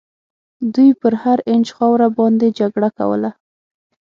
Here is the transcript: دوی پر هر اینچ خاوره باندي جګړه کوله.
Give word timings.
دوی 0.73 0.89
پر 1.01 1.13
هر 1.23 1.39
اینچ 1.49 1.67
خاوره 1.77 2.07
باندي 2.17 2.49
جګړه 2.59 2.89
کوله. 2.97 3.29